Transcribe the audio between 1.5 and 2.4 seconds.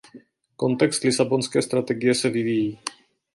strategie se